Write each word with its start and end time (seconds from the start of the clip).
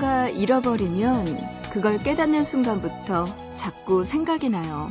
무언가 0.00 0.30
잃어버리면 0.30 1.36
그걸 1.74 1.98
깨닫는 1.98 2.42
순간부터 2.42 3.36
자꾸 3.54 4.06
생각이 4.06 4.48
나요. 4.48 4.88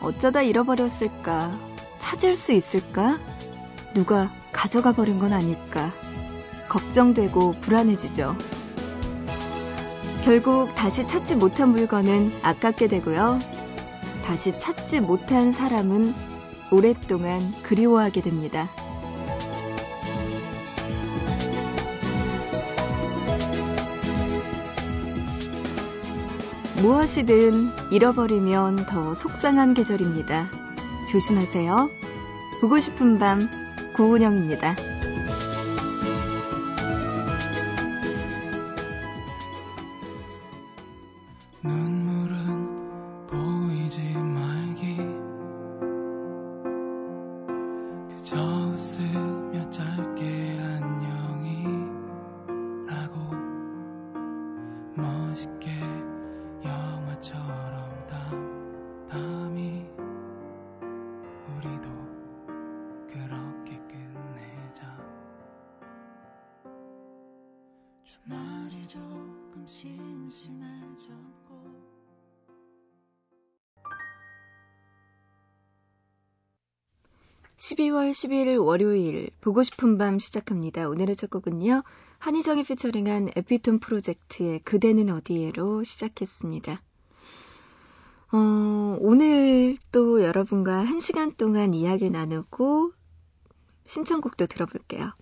어쩌다 0.00 0.40
잃어버렸을까? 0.40 1.50
찾을 1.98 2.36
수 2.36 2.52
있을까? 2.52 3.18
누가 3.92 4.30
가져가 4.52 4.92
버린 4.92 5.18
건 5.18 5.32
아닐까? 5.32 5.92
걱정되고 6.68 7.50
불안해지죠. 7.62 8.36
결국 10.22 10.72
다시 10.76 11.08
찾지 11.08 11.34
못한 11.34 11.70
물건은 11.70 12.38
아깝게 12.44 12.86
되고요. 12.86 13.40
다시 14.24 14.56
찾지 14.56 15.00
못한 15.00 15.50
사람은 15.50 16.14
오랫동안 16.70 17.52
그리워하게 17.64 18.22
됩니다. 18.22 18.68
무엇이든 26.84 27.92
잃어버리면 27.92 28.84
더 28.84 29.14
속상한 29.14 29.72
계절입니다. 29.72 30.50
조심하세요. 31.10 31.90
보고 32.60 32.78
싶은 32.78 33.18
밤, 33.18 33.48
구은영입니다. 33.96 34.93
12월 77.56 78.10
11일 78.10 78.64
월요일 78.64 79.30
보고 79.40 79.62
싶은 79.62 79.96
밤 79.96 80.18
시작합니다. 80.18 80.88
오늘의 80.88 81.14
첫 81.14 81.30
곡은요. 81.30 81.84
한희정이 82.18 82.64
피처링한 82.64 83.30
에피톤 83.36 83.78
프로젝트의 83.78 84.58
그대는 84.60 85.10
어디에로 85.10 85.84
시작했습니다. 85.84 86.82
어, 88.32 88.98
오늘 89.00 89.76
또 89.92 90.22
여러분과 90.22 90.84
1시간 90.84 91.36
동안 91.36 91.74
이야기 91.74 92.10
나누고 92.10 92.92
신청곡도 93.84 94.46
들어볼게요. 94.46 95.12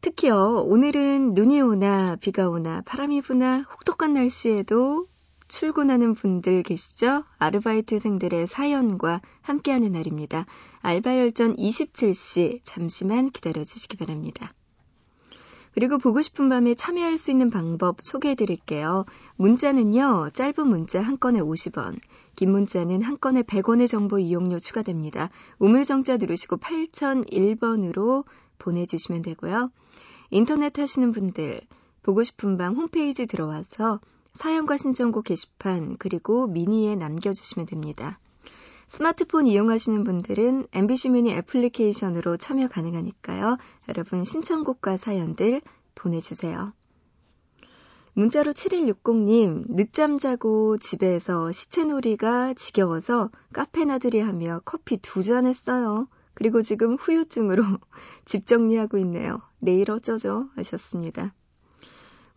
특히요, 0.00 0.64
오늘은 0.66 1.30
눈이 1.30 1.60
오나 1.60 2.16
비가 2.16 2.48
오나 2.48 2.82
바람이 2.82 3.22
부나 3.22 3.60
혹독한 3.62 4.14
날씨에도 4.14 5.06
출근하는 5.48 6.14
분들 6.14 6.62
계시죠? 6.62 7.24
아르바이트생들의 7.38 8.46
사연과 8.46 9.20
함께하는 9.42 9.92
날입니다. 9.92 10.46
알바열전 10.80 11.56
27시 11.56 12.60
잠시만 12.62 13.30
기다려주시기 13.30 13.96
바랍니다. 13.96 14.52
그리고 15.72 15.98
보고 15.98 16.22
싶은 16.22 16.48
밤에 16.48 16.74
참여할 16.74 17.18
수 17.18 17.30
있는 17.30 17.50
방법 17.50 17.98
소개해 18.00 18.34
드릴게요. 18.34 19.04
문자는요, 19.36 20.30
짧은 20.32 20.66
문자 20.66 21.02
한 21.02 21.18
건에 21.18 21.40
50원, 21.40 21.98
긴 22.34 22.50
문자는 22.50 23.02
한 23.02 23.18
건에 23.20 23.42
100원의 23.42 23.86
정보 23.86 24.18
이용료 24.18 24.58
추가됩니다. 24.58 25.28
우물정자 25.58 26.16
누르시고 26.16 26.56
8001번으로 26.56 28.24
보내주시면 28.58 29.20
되고요. 29.20 29.70
인터넷 30.30 30.78
하시는 30.78 31.12
분들, 31.12 31.60
보고 32.02 32.22
싶은 32.22 32.56
밤 32.56 32.74
홈페이지 32.74 33.26
들어와서 33.26 34.00
사연과 34.36 34.76
신청곡 34.76 35.24
게시판 35.24 35.96
그리고 35.98 36.46
미니에 36.46 36.94
남겨주시면 36.94 37.66
됩니다. 37.66 38.18
스마트폰 38.86 39.46
이용하시는 39.48 40.04
분들은 40.04 40.68
MBC 40.72 41.08
미니 41.10 41.32
애플리케이션으로 41.32 42.36
참여 42.36 42.68
가능하니까요. 42.68 43.56
여러분 43.88 44.22
신청곡과 44.22 44.96
사연들 44.96 45.60
보내주세요. 45.96 46.72
문자로 48.12 48.52
7160님, 48.52 49.64
늦잠 49.68 50.18
자고 50.18 50.78
집에서 50.78 51.50
시체놀이가 51.52 52.54
지겨워서 52.54 53.30
카페 53.52 53.84
나들이 53.84 54.20
하며 54.20 54.60
커피 54.64 54.96
두 54.98 55.22
잔 55.22 55.46
했어요. 55.46 56.08
그리고 56.34 56.62
지금 56.62 56.94
후유증으로 56.94 57.62
집 58.24 58.46
정리하고 58.46 58.98
있네요. 58.98 59.40
내일 59.58 59.90
어쩌죠? 59.90 60.48
하셨습니다. 60.54 61.34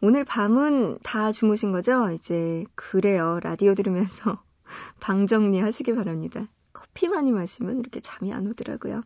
오늘 0.02 0.24
밤은 0.24 1.00
다 1.04 1.34
주무신 1.34 1.74
거죠? 1.74 2.10
이제 2.12 2.64
그래요. 2.76 3.40
라디오 3.44 3.76
들으면서 3.76 4.42
방 5.02 5.28
정리하시기 5.28 5.94
바랍니다. 5.94 6.48
커피 6.72 7.10
많이 7.10 7.34
마시면 7.34 7.80
이렇게 7.80 8.00
잠이 8.00 8.32
안 8.32 8.48
오더라고요. 8.48 9.02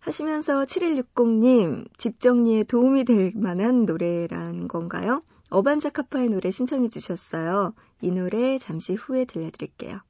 하시면서 0.00 0.64
7160님 0.66 1.88
집 1.96 2.20
정리에 2.20 2.64
도움이 2.64 3.04
될 3.04 3.32
만한 3.34 3.86
노래란 3.86 4.68
건가요? 4.68 5.22
어반자카파의 5.48 6.28
노래 6.28 6.50
신청해 6.50 6.88
주셨어요. 6.88 7.72
이 8.02 8.10
노래 8.10 8.58
잠시 8.58 8.94
후에 8.94 9.24
들려드릴게요. 9.24 10.00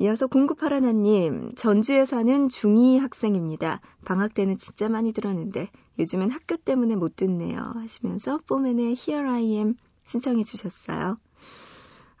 이어서 0.00 0.28
공급하라나님, 0.28 1.54
전주에 1.56 2.04
사는 2.04 2.48
중2 2.48 3.00
학생입니다. 3.00 3.80
방학 4.04 4.32
때는 4.32 4.56
진짜 4.56 4.88
많이 4.88 5.12
들었는데 5.12 5.70
요즘엔 5.98 6.30
학교 6.30 6.56
때문에 6.56 6.94
못 6.94 7.16
듣네요. 7.16 7.58
하시면서 7.74 8.38
포맨의 8.46 8.94
Here 8.96 9.28
I 9.28 9.44
Am 9.56 9.74
신청해 10.06 10.44
주셨어요. 10.44 11.16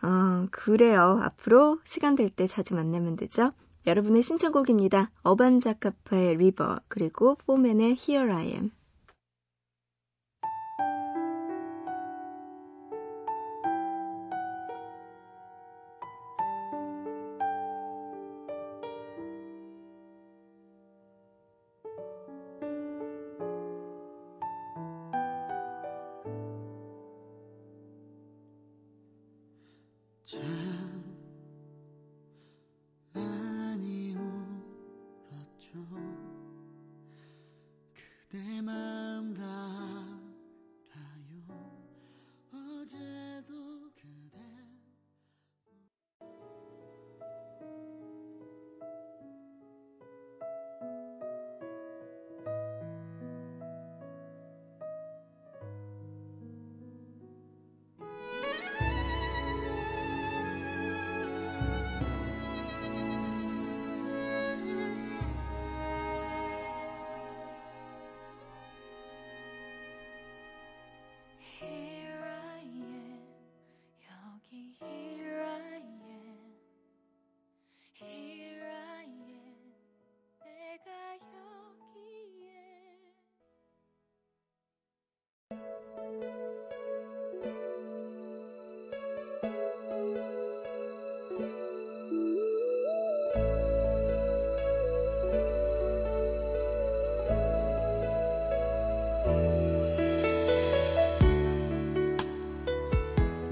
어, 0.02 0.46
그래요. 0.50 1.20
앞으로 1.22 1.78
시간 1.84 2.16
될 2.16 2.30
때 2.30 2.46
자주 2.48 2.74
만나면 2.74 3.14
되죠? 3.16 3.52
여러분의 3.86 4.22
신청곡입니다. 4.22 5.10
어반자카파의 5.22 6.36
리버 6.36 6.80
그리고 6.88 7.36
포맨의 7.46 7.96
Here 7.96 8.32
I 8.32 8.46
Am. 8.48 8.70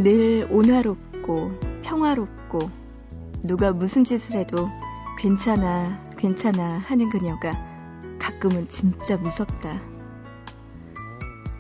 늘 0.06 0.46
온화롭고 0.52 1.50
평화롭고 1.82 2.60
누가 3.42 3.72
무슨 3.72 4.04
짓을 4.04 4.36
해도 4.36 4.56
괜찮아, 5.18 6.00
괜찮아 6.16 6.78
하는 6.78 7.10
그녀가 7.10 7.50
가끔은 8.16 8.68
진짜 8.68 9.16
무섭다. 9.16 9.80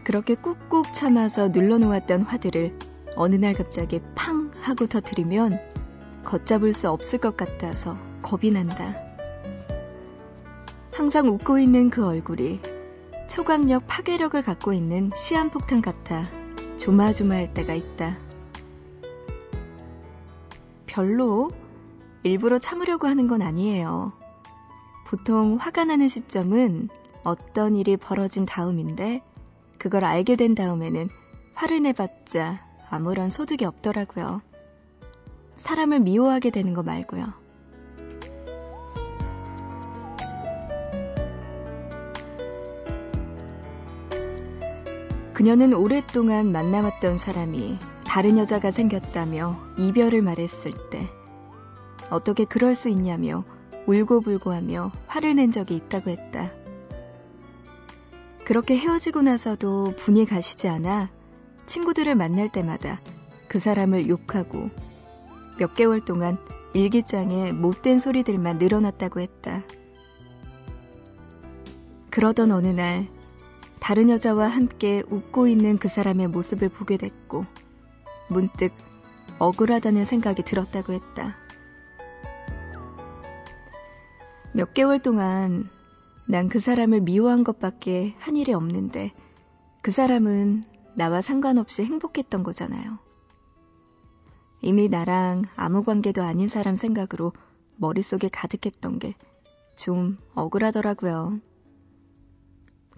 그렇게 0.04 0.36
꾹꾹 0.36 0.84
참아서 0.94 1.48
눌러놓았던 1.48 2.22
화들을 2.22 2.78
어느 3.16 3.34
날 3.34 3.52
갑자기 3.52 4.00
팡 4.14 4.52
하고 4.60 4.86
터트리면 4.86 5.58
걷잡을 6.22 6.72
수 6.72 6.88
없을 6.88 7.18
것 7.18 7.36
같아서 7.36 7.98
겁이 8.22 8.52
난다. 8.52 8.94
항상 10.92 11.26
웃고 11.26 11.58
있는 11.58 11.90
그 11.90 12.06
얼굴이 12.06 12.60
초강력 13.28 13.88
파괴력을 13.88 14.40
갖고 14.40 14.72
있는 14.72 15.10
시한폭탄 15.16 15.82
같아 15.82 16.22
조마조마할 16.76 17.52
때가 17.52 17.74
있다. 17.74 18.25
별로 20.96 21.50
일부러 22.22 22.58
참으려고 22.58 23.06
하는 23.06 23.28
건 23.28 23.42
아니에요. 23.42 24.14
보통 25.06 25.56
화가 25.60 25.84
나는 25.84 26.08
시점은 26.08 26.88
어떤 27.22 27.76
일이 27.76 27.98
벌어진 27.98 28.46
다음인데 28.46 29.20
그걸 29.78 30.06
알게 30.06 30.36
된 30.36 30.54
다음에는 30.54 31.10
화를 31.52 31.82
내봤자 31.82 32.64
아무런 32.88 33.28
소득이 33.28 33.66
없더라고요. 33.66 34.40
사람을 35.58 36.00
미워하게 36.00 36.48
되는 36.48 36.72
거 36.72 36.82
말고요. 36.82 37.26
그녀는 45.34 45.74
오랫동안 45.74 46.50
만나왔던 46.50 47.18
사람이 47.18 47.78
다른 48.16 48.38
여자가 48.38 48.70
생겼다며 48.70 49.58
이별을 49.76 50.22
말했을 50.22 50.72
때 50.88 51.06
어떻게 52.08 52.46
그럴 52.46 52.74
수 52.74 52.88
있냐며 52.88 53.44
울고불고 53.84 54.54
하며 54.54 54.90
화를 55.06 55.34
낸 55.36 55.50
적이 55.50 55.76
있다고 55.76 56.08
했다. 56.08 56.50
그렇게 58.46 58.78
헤어지고 58.78 59.20
나서도 59.20 59.96
분이 59.98 60.24
가시지 60.24 60.66
않아 60.66 61.10
친구들을 61.66 62.14
만날 62.14 62.48
때마다 62.48 63.02
그 63.48 63.58
사람을 63.58 64.08
욕하고 64.08 64.70
몇 65.58 65.74
개월 65.74 66.02
동안 66.02 66.38
일기장에 66.72 67.52
못된 67.52 67.98
소리들만 67.98 68.56
늘어났다고 68.56 69.20
했다. 69.20 69.62
그러던 72.08 72.50
어느 72.50 72.68
날 72.68 73.08
다른 73.78 74.08
여자와 74.08 74.48
함께 74.48 75.02
웃고 75.10 75.48
있는 75.48 75.76
그 75.76 75.88
사람의 75.88 76.28
모습을 76.28 76.70
보게 76.70 76.96
됐고 76.96 77.44
문득 78.28 78.72
억울하다는 79.38 80.04
생각이 80.04 80.42
들었다고 80.42 80.92
했다. 80.92 81.36
몇 84.52 84.72
개월 84.74 84.98
동안 85.00 85.68
난 86.28 86.48
그 86.48 86.58
사람을 86.58 87.02
미워한 87.02 87.44
것밖에 87.44 88.14
한 88.18 88.36
일이 88.36 88.52
없는데 88.52 89.12
그 89.82 89.90
사람은 89.90 90.62
나와 90.96 91.20
상관없이 91.20 91.84
행복했던 91.84 92.42
거잖아요. 92.42 92.98
이미 94.62 94.88
나랑 94.88 95.44
아무 95.54 95.84
관계도 95.84 96.22
아닌 96.22 96.48
사람 96.48 96.76
생각으로 96.76 97.32
머릿속에 97.76 98.28
가득했던 98.28 98.98
게 98.98 99.14
좀 99.76 100.16
억울하더라고요. 100.34 101.38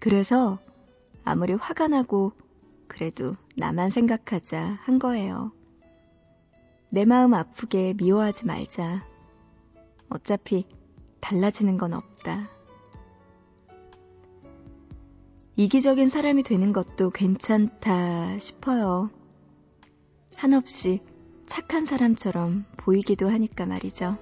그래서 0.01 0.59
아무리 1.25 1.53
화가 1.53 1.89
나고 1.89 2.33
그래도 2.89 3.37
나만 3.57 3.91
생각하자 3.91 4.79
한 4.83 4.99
거예요. 4.99 5.53
내 6.91 7.05
마음 7.05 7.35
아프게 7.35 7.95
미워하지 7.97 8.47
말자. 8.47 9.07
어차피 10.09 10.67
달라지는 11.21 11.77
건 11.77 11.93
없다. 11.93 12.49
이기적인 15.57 16.09
사람이 16.09 16.45
되는 16.45 16.73
것도 16.73 17.11
괜찮다 17.11 18.39
싶어요. 18.39 19.11
한없이 20.37 21.01
착한 21.47 21.85
사람처럼 21.85 22.65
보이기도 22.77 23.29
하니까 23.29 23.67
말이죠. 23.67 24.19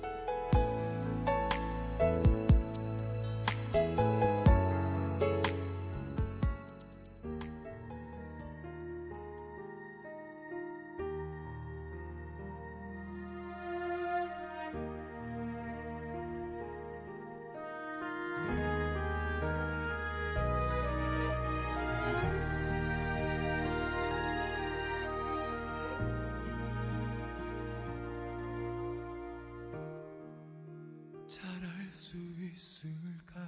수 31.96 32.18
있을까 32.18 33.40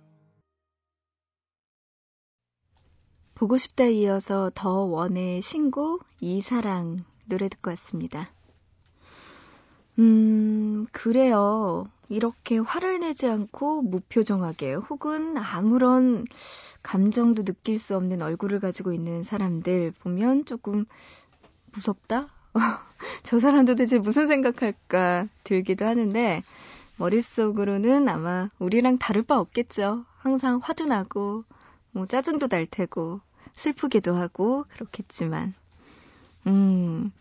보고 3.34 3.58
싶다 3.58 3.86
이어서 3.86 4.52
더 4.54 4.84
원의 4.84 5.42
신곡 5.42 6.06
이사랑 6.20 6.98
노래 7.26 7.48
듣고 7.48 7.70
왔습니다. 7.70 8.32
음, 10.84 10.86
그래요. 10.92 11.88
이렇게 12.10 12.58
화를 12.58 13.00
내지 13.00 13.26
않고 13.26 13.82
무표정하게 13.82 14.74
혹은 14.74 15.36
아무런 15.38 16.26
감정도 16.82 17.44
느낄 17.44 17.78
수 17.78 17.96
없는 17.96 18.20
얼굴을 18.20 18.60
가지고 18.60 18.92
있는 18.92 19.22
사람들 19.22 19.92
보면 20.00 20.44
조금 20.44 20.84
무섭다? 21.72 22.28
저 23.22 23.38
사람도 23.40 23.74
대체 23.74 23.98
무슨 23.98 24.26
생각할까 24.28 25.28
들기도 25.42 25.86
하는데 25.86 26.42
머릿속으로는 26.96 28.08
아마 28.08 28.50
우리랑 28.58 28.98
다를 28.98 29.22
바 29.22 29.40
없겠죠. 29.40 30.04
항상 30.18 30.60
화도 30.62 30.84
나고 30.84 31.44
뭐 31.90 32.06
짜증도 32.06 32.48
날 32.48 32.66
테고 32.66 33.20
슬프기도 33.54 34.14
하고 34.14 34.64
그렇겠지만 34.68 35.54
음 36.46 37.12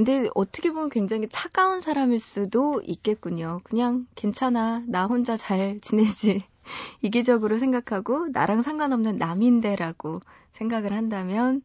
근데 0.00 0.30
어떻게 0.34 0.72
보면 0.72 0.88
굉장히 0.88 1.28
차가운 1.28 1.82
사람일 1.82 2.20
수도 2.20 2.80
있겠군요. 2.86 3.60
그냥 3.64 4.06
괜찮아. 4.14 4.82
나 4.86 5.04
혼자 5.04 5.36
잘 5.36 5.78
지내지. 5.78 6.42
이기적으로 7.02 7.58
생각하고 7.58 8.28
나랑 8.28 8.62
상관없는 8.62 9.18
남인데라고 9.18 10.20
생각을 10.52 10.94
한다면 10.94 11.60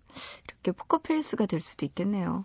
이렇게 0.49 0.73
포커페이스가 0.73 1.45
될 1.45 1.61
수도 1.61 1.85
있겠네요. 1.85 2.43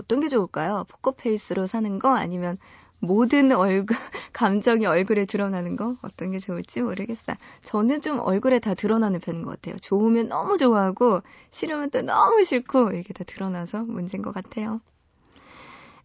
어떤 0.00 0.20
게 0.20 0.28
좋을까요? 0.28 0.84
포커페이스로 0.88 1.66
사는 1.66 1.98
거 1.98 2.14
아니면 2.14 2.56
모든 3.00 3.50
얼굴, 3.50 3.96
감정이 4.32 4.86
얼굴에 4.86 5.24
드러나는 5.24 5.74
거 5.74 5.96
어떤 6.02 6.30
게 6.30 6.38
좋을지 6.38 6.82
모르겠어요. 6.82 7.36
저는 7.62 8.00
좀 8.00 8.20
얼굴에 8.20 8.60
다 8.60 8.74
드러나는 8.74 9.18
편인 9.18 9.42
것 9.42 9.50
같아요. 9.50 9.76
좋으면 9.80 10.28
너무 10.28 10.56
좋아하고 10.56 11.22
싫으면 11.50 11.90
또 11.90 12.00
너무 12.02 12.44
싫고 12.44 12.92
이게 12.92 13.12
다 13.12 13.24
드러나서 13.24 13.80
문제인 13.80 14.22
것 14.22 14.32
같아요. 14.32 14.80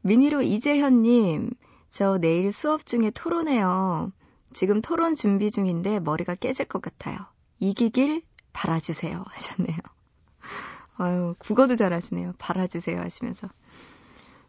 미니로 0.07 0.41
이재현님, 0.41 1.51
저 1.89 2.17
내일 2.17 2.53
수업 2.53 2.85
중에 2.85 3.11
토론해요. 3.11 4.13
지금 4.53 4.81
토론 4.81 5.15
준비 5.15 5.51
중인데 5.51 5.99
머리가 5.99 6.33
깨질 6.35 6.65
것 6.65 6.81
같아요. 6.81 7.17
이기길 7.59 8.21
바라주세요. 8.53 9.23
하셨네요. 9.27 9.77
아유, 10.95 11.35
국어도 11.39 11.75
잘하시네요. 11.75 12.35
바라주세요. 12.39 13.01
하시면서. 13.01 13.49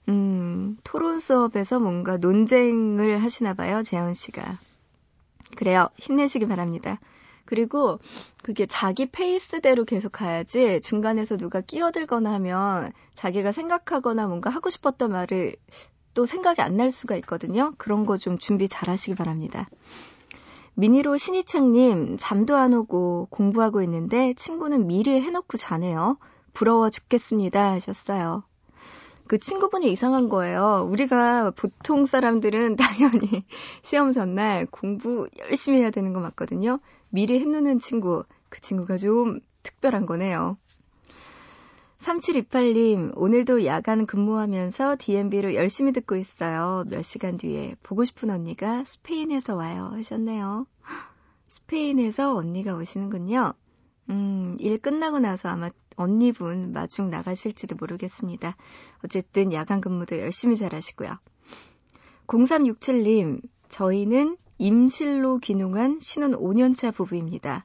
음, 0.08 0.78
토론 0.84 1.18
수업에서 1.18 1.80
뭔가 1.80 2.16
논쟁을 2.18 3.20
하시나 3.20 3.52
봐요. 3.52 3.82
재현 3.82 4.14
씨가. 4.14 4.60
그래요. 5.56 5.88
힘내시기 5.98 6.46
바랍니다. 6.46 7.00
그리고 7.48 7.98
그게 8.42 8.66
자기 8.66 9.06
페이스대로 9.06 9.86
계속 9.86 10.12
가야지 10.12 10.82
중간에서 10.82 11.38
누가 11.38 11.62
끼어들거나 11.62 12.30
하면 12.34 12.92
자기가 13.14 13.52
생각하거나 13.52 14.26
뭔가 14.26 14.50
하고 14.50 14.68
싶었던 14.68 15.10
말을 15.10 15.56
또 16.12 16.26
생각이 16.26 16.60
안 16.60 16.76
날 16.76 16.92
수가 16.92 17.16
있거든요. 17.16 17.72
그런 17.78 18.04
거 18.04 18.18
좀 18.18 18.36
준비 18.36 18.68
잘 18.68 18.90
하시기 18.90 19.14
바랍니다. 19.16 19.66
미니로 20.74 21.16
신희창님, 21.16 22.18
잠도 22.18 22.54
안 22.56 22.74
오고 22.74 23.28
공부하고 23.30 23.82
있는데 23.82 24.34
친구는 24.34 24.86
미리 24.86 25.18
해놓고 25.22 25.56
자네요. 25.56 26.18
부러워 26.52 26.90
죽겠습니다. 26.90 27.72
하셨어요. 27.72 28.44
그 29.26 29.38
친구분이 29.38 29.90
이상한 29.90 30.28
거예요. 30.28 30.86
우리가 30.90 31.52
보통 31.52 32.04
사람들은 32.04 32.76
당연히 32.76 33.44
시험 33.82 34.12
전날 34.12 34.66
공부 34.66 35.26
열심히 35.38 35.80
해야 35.80 35.90
되는 35.90 36.12
거 36.12 36.20
맞거든요. 36.20 36.78
미리 37.10 37.38
해놓는 37.40 37.78
친구, 37.78 38.24
그 38.48 38.60
친구가 38.60 38.96
좀 38.96 39.40
특별한 39.62 40.06
거네요. 40.06 40.56
3728님, 41.98 43.12
오늘도 43.16 43.64
야간 43.64 44.06
근무하면서 44.06 44.96
DMB로 44.98 45.54
열심히 45.54 45.92
듣고 45.92 46.16
있어요. 46.16 46.84
몇 46.86 47.02
시간 47.02 47.36
뒤에 47.36 47.74
보고 47.82 48.04
싶은 48.04 48.30
언니가 48.30 48.84
스페인에서 48.84 49.56
와요. 49.56 49.90
하셨네요. 49.94 50.66
스페인에서 51.48 52.36
언니가 52.36 52.74
오시는군요. 52.74 53.52
음, 54.10 54.56
일 54.60 54.78
끝나고 54.78 55.18
나서 55.18 55.48
아마 55.48 55.70
언니분 55.96 56.72
마중 56.72 57.10
나가실지도 57.10 57.76
모르겠습니다. 57.76 58.56
어쨌든 59.04 59.52
야간 59.52 59.80
근무도 59.80 60.18
열심히 60.18 60.56
잘 60.56 60.74
하시고요. 60.74 61.18
0367님, 62.28 63.42
저희는 63.68 64.36
임실로 64.58 65.38
귀농한 65.38 65.98
신혼 66.00 66.32
5년차 66.32 66.92
부부입니다. 66.92 67.64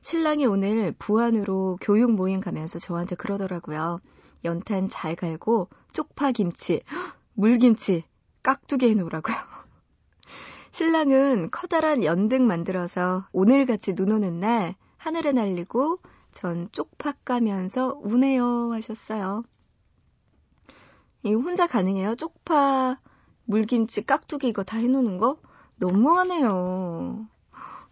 신랑이 0.00 0.46
오늘 0.46 0.92
부안으로 0.98 1.78
교육 1.80 2.12
모임 2.12 2.40
가면서 2.40 2.78
저한테 2.78 3.16
그러더라고요. 3.16 4.00
연탄 4.44 4.88
잘 4.88 5.16
갈고 5.16 5.68
쪽파 5.92 6.32
김치, 6.32 6.82
물김치, 7.34 8.04
깍두기 8.42 8.88
해놓으라고요. 8.90 9.36
신랑은 10.70 11.50
커다란 11.50 12.04
연등 12.04 12.46
만들어서 12.46 13.26
오늘 13.32 13.66
같이 13.66 13.94
눈 13.94 14.12
오는 14.12 14.38
날 14.38 14.76
하늘에 14.96 15.32
날리고 15.32 15.98
전 16.30 16.68
쪽파 16.70 17.12
까면서 17.24 17.98
우네요 18.02 18.72
하셨어요. 18.72 19.42
이 21.24 21.34
혼자 21.34 21.66
가능해요? 21.66 22.14
쪽파, 22.14 23.00
물김치, 23.44 24.06
깍두기 24.06 24.48
이거 24.48 24.62
다 24.62 24.76
해놓는 24.76 25.18
거? 25.18 25.38
너무하네요. 25.78 27.26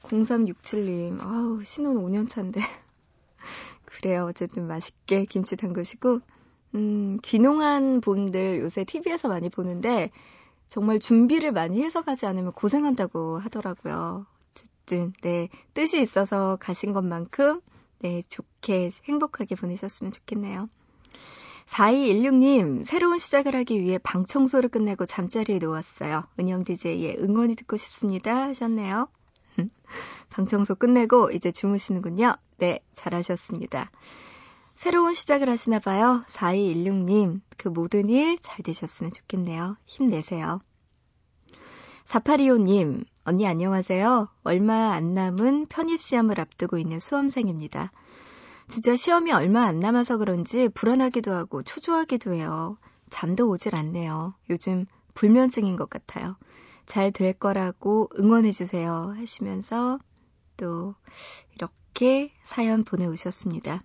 0367님, 0.03 1.21
아우, 1.21 1.63
신혼 1.65 1.97
5년 1.97 2.29
차인데. 2.29 2.61
그래요. 3.85 4.27
어쨌든 4.27 4.67
맛있게 4.67 5.25
김치 5.25 5.57
담그시고, 5.57 6.21
음, 6.75 7.19
귀농한 7.23 8.01
분들 8.01 8.61
요새 8.61 8.85
TV에서 8.85 9.29
많이 9.29 9.49
보는데, 9.49 10.11
정말 10.69 10.99
준비를 10.99 11.53
많이 11.53 11.83
해서 11.83 12.03
가지 12.03 12.27
않으면 12.27 12.53
고생한다고 12.53 13.39
하더라고요. 13.39 14.27
어쨌든, 14.51 15.13
네, 15.23 15.49
뜻이 15.75 16.01
있어서 16.01 16.57
가신 16.61 16.93
것만큼, 16.93 17.61
네, 18.01 18.23
좋게, 18.29 18.91
행복하게 19.09 19.55
보내셨으면 19.55 20.13
좋겠네요. 20.13 20.69
4216님, 21.67 22.85
새로운 22.85 23.19
시작을 23.19 23.55
하기 23.57 23.81
위해 23.81 23.99
방 23.99 24.25
청소를 24.25 24.69
끝내고 24.69 25.05
잠자리에 25.05 25.59
누웠어요. 25.59 26.25
은영 26.39 26.65
DJ의 26.65 27.19
응원이 27.19 27.57
듣고 27.57 27.77
싶습니다. 27.77 28.45
하셨네요. 28.49 29.09
방 30.31 30.47
청소 30.47 30.75
끝내고 30.75 31.31
이제 31.33 31.51
주무시는군요. 31.51 32.37
네, 32.59 32.81
잘하셨습니다. 32.93 33.91
새로운 34.75 35.13
시작을 35.13 35.49
하시나 35.49 35.79
봐요. 35.81 36.23
4216님, 36.29 37.41
그 37.57 37.69
모든 37.69 38.09
일 38.11 38.39
잘 38.41 38.63
되셨으면 38.63 39.13
좋겠네요. 39.13 39.77
힘내세요. 39.87 40.61
4825님, 42.05 43.05
언니 43.25 43.47
안녕하세요. 43.49 44.29
얼마 44.45 44.93
안 44.93 45.15
남은 45.15 45.67
편입시험을 45.67 46.41
앞두고 46.41 46.79
있는 46.79 47.01
수험생입니다. 47.01 47.91
진짜 48.69 48.97
시험이 48.97 49.33
얼마 49.33 49.65
안 49.65 49.81
남아서 49.81 50.17
그런지 50.19 50.69
불안하기도 50.69 51.33
하고 51.33 51.63
초조하기도 51.63 52.35
해요. 52.35 52.79
잠도 53.11 53.49
오질 53.49 53.77
않네요. 53.77 54.35
요즘 54.51 54.87
불면증인 55.15 55.77
것 55.77 55.89
같아요. 55.89 56.37
잘 56.87 57.11
될 57.11 57.33
거라고 57.33 58.09
응원해주세요. 58.19 59.15
하시면서 59.17 59.99
또 60.57 60.95
이렇게 61.55 62.33
사연 62.43 62.85
보내오셨습니다. 62.85 63.83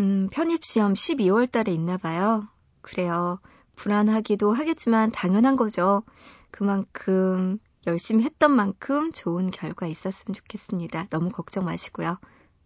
음, 0.00 0.28
편입시험 0.32 0.94
12월 0.94 1.50
달에 1.50 1.72
있나 1.72 1.96
봐요. 1.96 2.48
그래요. 2.80 3.40
불안하기도 3.76 4.52
하겠지만 4.52 5.10
당연한 5.12 5.56
거죠. 5.56 6.02
그만큼 6.50 7.58
열심히 7.86 8.24
했던 8.24 8.52
만큼 8.52 9.12
좋은 9.12 9.50
결과 9.50 9.86
있었으면 9.86 10.34
좋겠습니다. 10.34 11.08
너무 11.10 11.30
걱정 11.30 11.64
마시고요. 11.64 12.18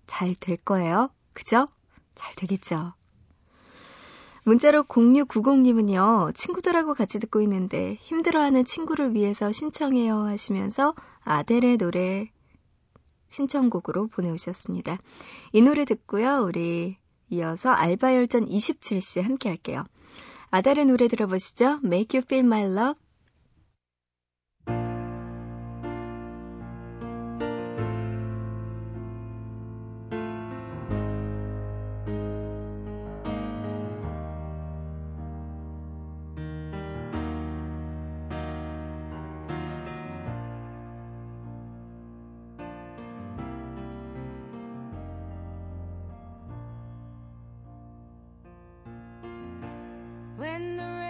잘 0.06 0.34
될 0.34 0.56
거예요. 0.56 1.10
그죠? 1.34 1.66
잘 2.14 2.34
되겠죠. 2.34 2.94
문자로 4.44 4.84
0690님은요, 4.84 6.34
친구들하고 6.34 6.94
같이 6.94 7.18
듣고 7.18 7.40
있는데 7.42 7.98
힘들어하는 8.00 8.64
친구를 8.64 9.12
위해서 9.12 9.50
신청해요 9.50 10.20
하시면서 10.20 10.94
아델의 11.24 11.78
노래 11.78 12.30
신청곡으로 13.28 14.06
보내오셨습니다. 14.06 14.98
이 15.52 15.62
노래 15.62 15.84
듣고요, 15.84 16.44
우리 16.44 16.96
이어서 17.28 17.70
알바열전 17.70 18.46
27시 18.48 19.20
함께 19.22 19.48
할게요. 19.48 19.84
아델의 20.50 20.84
노래 20.84 21.08
들어보시죠. 21.08 21.80
Make 21.84 22.18
You 22.18 22.24
Feel 22.24 22.46
My 22.46 22.62
Love 22.62 23.05
and 50.56 50.78
the 50.78 51.05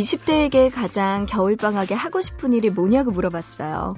20대에게 0.00 0.72
가장 0.74 1.26
겨울방학에 1.26 1.94
하고 1.94 2.20
싶은 2.20 2.52
일이 2.52 2.70
뭐냐고 2.70 3.10
물어봤어요. 3.10 3.96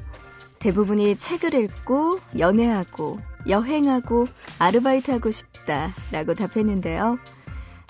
대부분이 0.58 1.16
책을 1.16 1.54
읽고, 1.54 2.20
연애하고, 2.38 3.18
여행하고, 3.48 4.26
아르바이트하고 4.58 5.30
싶다라고 5.30 6.34
답했는데요. 6.34 7.18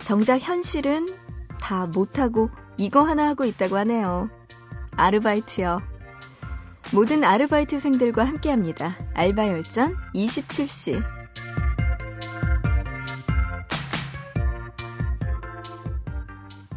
정작 0.04 0.40
현실은 0.40 1.08
다 1.60 1.86
못하고 1.86 2.50
이거 2.76 3.02
하나 3.02 3.28
하고 3.28 3.44
있다고 3.44 3.76
하네요. 3.78 4.28
아르바이트요. 4.96 5.80
모든 6.92 7.24
아르바이트생들과 7.24 8.24
함께 8.24 8.50
합니다. 8.50 8.96
알바 9.14 9.48
열전 9.48 9.96
27시. 10.14 11.21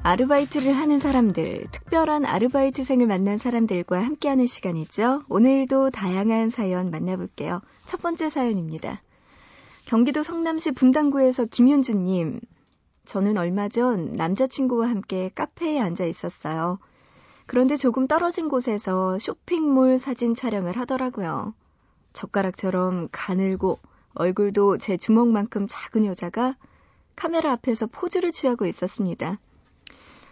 아르바이트를 0.06 0.72
하는 0.72 1.00
사람들, 1.00 1.66
특별한 1.72 2.26
아르바이트생을 2.26 3.08
만난 3.08 3.40
사람들과 3.40 4.04
함께하는 4.04 4.46
시간이죠. 4.46 5.24
오늘도 5.30 5.90
다양한 5.90 6.50
사연 6.50 6.92
만나볼게요. 6.92 7.60
첫 7.88 8.04
번째 8.04 8.30
사연입니다. 8.30 9.02
경기도 9.88 10.22
성남시 10.22 10.74
분당구에서 10.74 11.46
김윤주님. 11.46 12.40
저는 13.06 13.40
얼마 13.40 13.68
전 13.68 14.12
남자친구와 14.12 14.90
함께 14.90 15.32
카페에 15.34 15.80
앉아 15.80 16.06
있었어요. 16.06 16.78
그런데 17.48 17.76
조금 17.76 18.06
떨어진 18.06 18.48
곳에서 18.48 19.18
쇼핑몰 19.18 19.98
사진 19.98 20.36
촬영을 20.36 20.78
하더라고요. 20.78 21.56
젓가락처럼 22.14 23.10
가늘고 23.12 23.80
얼굴도 24.14 24.78
제 24.78 24.98
주먹만큼 24.98 25.66
작은 25.68 26.06
여자가 26.06 26.58
카메라 27.16 27.54
앞에서 27.54 27.88
포즈를 27.88 28.32
취하고 28.32 28.68
있었습니다. 28.68 29.40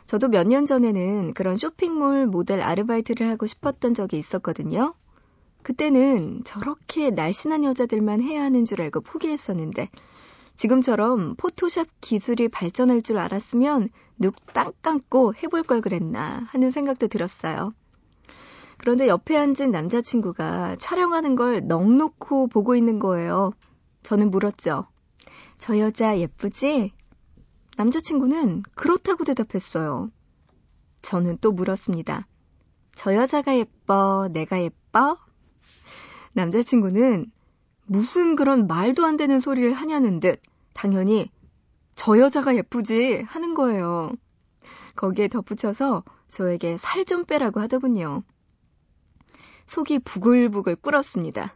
저도 0.06 0.28
몇 0.28 0.48
년 0.48 0.66
전에는 0.66 1.34
그런 1.34 1.58
쇼핑몰 1.58 2.28
모델 2.28 2.62
아르바이트를 2.62 3.30
하고 3.30 3.46
싶었던 3.46 3.94
적이 3.94 4.20
있었거든요. 4.20 4.94
그때는 5.64 6.44
저렇게 6.44 7.10
날씬한 7.10 7.64
여자들만 7.64 8.22
해야 8.22 8.44
하는 8.44 8.66
줄 8.66 8.82
알고 8.82 9.02
포기했었는데, 9.02 9.90
지금처럼 10.56 11.36
포토샵 11.36 11.88
기술이 12.02 12.50
발전할 12.50 13.02
줄 13.02 13.18
알았으면 13.18 13.90
눅땅 14.18 14.74
감고 14.82 15.34
해볼 15.36 15.64
걸 15.64 15.82
그랬나 15.82 16.46
하는 16.50 16.70
생각도 16.70 17.08
들었어요. 17.08 17.74
그런데 18.78 19.08
옆에 19.08 19.38
앉은 19.38 19.72
남자친구가 19.72 20.76
촬영하는 20.78 21.36
걸 21.36 21.62
넋놓고 21.62 22.48
보고 22.48 22.76
있는 22.76 23.00
거예요. 23.00 23.54
저는 24.04 24.30
물었죠. 24.30 24.88
저 25.58 25.80
여자 25.80 26.20
예쁘지? 26.20 26.92
남자친구는 27.78 28.64
그렇다고 28.76 29.24
대답했어요. 29.24 30.12
저는 31.02 31.38
또 31.42 31.52
물었습니다. 31.52 32.28
저 32.96 33.16
여자가 33.16 33.58
예뻐, 33.58 34.30
내가 34.32 34.62
예뻐? 34.62 35.18
남자친구는 36.34 37.32
무슨 37.86 38.36
그런 38.36 38.68
말도 38.68 39.06
안 39.06 39.18
되는 39.18 39.40
소리를 39.40 39.74
하냐는 39.74 40.20
듯 40.20 40.42
당연히 40.74 41.30
저 41.96 42.18
여자가 42.18 42.56
예쁘지 42.56 43.24
하는 43.28 43.54
거예요. 43.54 44.12
거기에 44.96 45.28
덧붙여서 45.28 46.04
저에게 46.28 46.78
살 46.78 47.06
좀 47.06 47.26
빼라고 47.26 47.60
하더군요. 47.60 48.24
속이 49.66 50.00
부글부글 50.00 50.78
끓었습니다. 50.78 51.56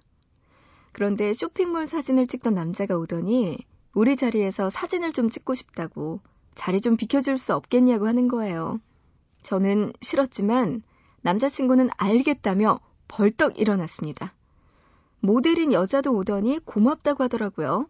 그런데 0.92 1.34
쇼핑몰 1.34 1.88
사진을 1.88 2.28
찍던 2.28 2.54
남자가 2.56 2.98
오더니 2.98 3.58
우리 3.98 4.16
자리에서 4.16 4.70
사진을 4.70 5.12
좀 5.12 5.32
찍고 5.32 5.56
싶다고 5.56 6.20
자리 6.54 6.82
좀 6.82 6.98
비켜줄 6.98 7.40
수 7.40 7.56
없겠냐고 7.56 8.06
하는 8.06 8.28
거예요. 8.28 8.80
저는 9.42 9.92
싫었지만 10.04 10.84
남자친구는 11.22 11.90
알겠다며 11.98 12.80
벌떡 13.08 13.60
일어났습니다. 13.60 14.36
모델인 15.20 15.74
여자도 15.74 16.14
오더니 16.14 16.60
고맙다고 16.64 17.24
하더라고요. 17.24 17.88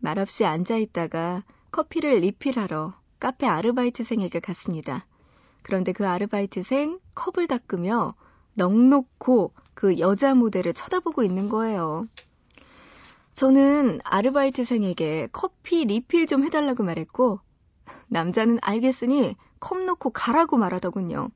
말없이 0.00 0.44
앉아있다가 0.44 1.44
커피를 1.70 2.16
리필하러 2.16 2.94
카페 3.20 3.46
아르바이트생에게 3.46 4.40
갔습니다. 4.40 5.06
그런데 5.62 5.92
그 5.92 6.04
아르바이트생 6.04 6.98
컵을 7.14 7.46
닦으며 7.46 8.16
넋놓고 8.54 9.52
그 9.74 10.00
여자 10.00 10.34
모델을 10.34 10.74
쳐다보고 10.74 11.22
있는 11.22 11.48
거예요. 11.48 12.08
저는 13.36 14.00
아르바이트생에게 14.02 15.28
커피 15.30 15.84
리필 15.84 16.26
좀 16.26 16.42
해달라고 16.42 16.82
말했고, 16.82 17.38
남자는 18.08 18.58
알겠으니 18.62 19.36
컵 19.60 19.82
놓고 19.82 20.08
가라고 20.10 20.56
말하더군요. 20.56 21.28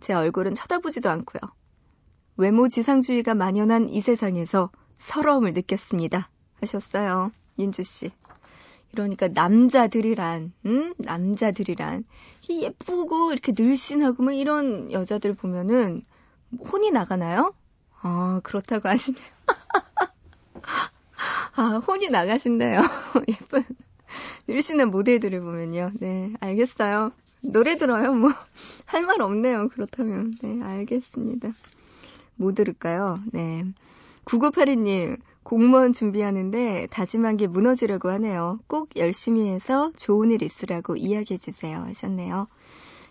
제 0.00 0.14
얼굴은 0.14 0.54
쳐다보지도 0.54 1.08
않고요. 1.08 1.40
외모 2.36 2.66
지상주의가 2.66 3.34
만연한 3.34 3.88
이 3.88 4.00
세상에서 4.00 4.70
서러움을 4.96 5.52
느꼈습니다. 5.52 6.28
하셨어요. 6.60 7.30
윤주 7.56 7.84
씨. 7.84 8.10
이러니까 8.92 9.28
남자들이란, 9.28 10.52
응? 10.66 10.94
남자들이란. 10.98 12.04
예쁘고 12.50 13.30
이렇게 13.30 13.52
늘씬하고 13.56 14.24
뭐 14.24 14.32
이런 14.32 14.90
여자들 14.90 15.34
보면은 15.34 16.02
혼이 16.72 16.90
나가나요? 16.90 17.54
아, 18.00 18.40
그렇다고 18.42 18.88
하시네요. 18.88 19.24
아, 21.56 21.80
혼이 21.86 22.08
나가신대요. 22.10 22.80
예쁜, 23.28 23.64
늘씬한 24.48 24.90
모델들을 24.90 25.40
보면요. 25.40 25.92
네, 26.00 26.32
알겠어요. 26.40 27.12
노래 27.42 27.76
들어요. 27.76 28.12
뭐, 28.14 28.30
할 28.86 29.04
말 29.04 29.20
없네요. 29.22 29.68
그렇다면. 29.68 30.34
네, 30.42 30.60
알겠습니다. 30.62 31.50
뭐 32.36 32.52
들을까요? 32.52 33.18
네. 33.32 33.64
9982님, 34.24 35.18
공무원 35.42 35.92
준비하는데 35.92 36.88
다짐한 36.90 37.36
게 37.38 37.46
무너지려고 37.46 38.10
하네요. 38.10 38.60
꼭 38.66 38.90
열심히 38.96 39.48
해서 39.48 39.92
좋은 39.96 40.30
일 40.30 40.42
있으라고 40.42 40.96
이야기해 40.96 41.38
주세요. 41.38 41.78
하셨네요. 41.80 42.46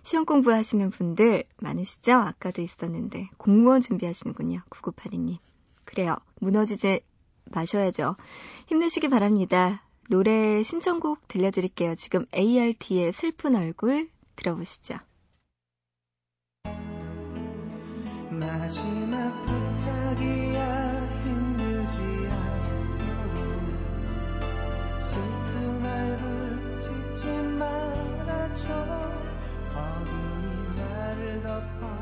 시험 0.03 0.25
공부하시는 0.25 0.89
분들 0.91 1.43
많으시죠? 1.57 2.13
아까도 2.13 2.61
있었는데. 2.61 3.29
공무원 3.37 3.81
준비하시는군요. 3.81 4.61
9982님. 4.69 5.37
그래요. 5.85 6.15
무너지지 6.39 7.01
마셔야죠. 7.51 8.15
힘내시기 8.67 9.09
바랍니다. 9.09 9.81
노래 10.09 10.63
신청곡 10.63 11.27
들려드릴게요. 11.27 11.95
지금 11.95 12.25
ART의 12.33 13.11
슬픈 13.11 13.55
얼굴 13.55 14.09
들어보시죠. 14.37 14.95
마지막 18.29 19.45
부탁이야 19.45 21.07
힘들지 21.23 21.97
않도록 22.29 23.41
슬픈 25.01 25.85
얼굴 25.85 26.81
짓지 26.81 27.27
말아줘 27.57 28.63
어둠이 29.73 30.45
나를 30.75 31.41
덮어 31.41 31.97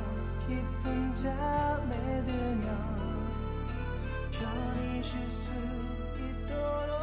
깊은 0.48 1.16
잠에 1.16 2.26
들면 2.26 2.65
편히 4.56 5.04
쉴수 5.04 5.52
있도록 6.18 6.96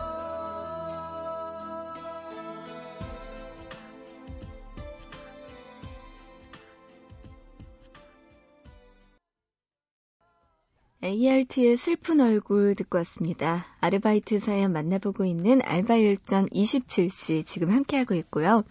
ART의 11.02 11.76
슬픈 11.76 12.20
얼굴 12.20 12.74
듣고 12.74 12.98
왔습니다. 12.98 13.66
아르바이트 13.80 14.38
사연 14.38 14.72
만나보고 14.72 15.24
있는 15.24 15.60
알바일전 15.62 16.48
27시 16.48 17.44
지금 17.44 17.70
함께하고 17.70 18.14
있고요. 18.14 18.62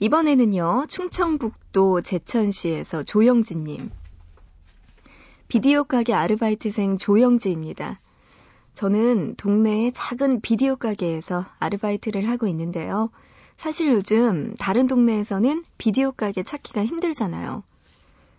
이번에는요, 0.00 0.86
충청북도 0.88 2.02
제천시에서 2.02 3.02
조영진님. 3.02 3.90
비디오 5.48 5.84
가게 5.84 6.12
아르바이트생 6.12 6.98
조영지입니다. 6.98 8.00
저는 8.76 9.36
동네의 9.36 9.92
작은 9.92 10.42
비디오 10.42 10.76
가게에서 10.76 11.46
아르바이트를 11.58 12.28
하고 12.28 12.46
있는데요. 12.46 13.08
사실 13.56 13.90
요즘 13.90 14.54
다른 14.58 14.86
동네에서는 14.86 15.64
비디오 15.78 16.12
가게 16.12 16.42
찾기가 16.42 16.84
힘들잖아요. 16.84 17.62